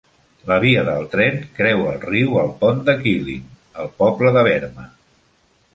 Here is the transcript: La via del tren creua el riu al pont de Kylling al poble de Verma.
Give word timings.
La 0.51 0.55
via 0.61 0.85
del 0.87 1.03
tren 1.11 1.37
creua 1.59 1.91
el 1.97 2.01
riu 2.07 2.41
al 2.45 2.49
pont 2.63 2.83
de 2.89 2.97
Kylling 3.05 3.45
al 3.85 3.95
poble 4.03 4.35
de 4.39 4.49
Verma. 4.53 4.93